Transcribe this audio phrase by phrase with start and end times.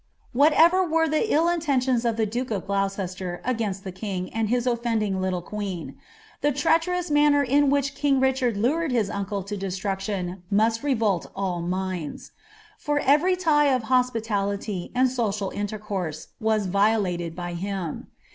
[0.33, 5.21] Whatever were the ill intentions of tlie duke of Gloi dM king and his oflending
[5.21, 5.95] little queen,
[6.41, 11.61] the treacherous manner in which luBg Uichanl lured his uncle lo destruction must revolt all
[11.61, 12.31] minds;
[12.79, 18.07] for every He of hospitality and social intercourse was violated by him.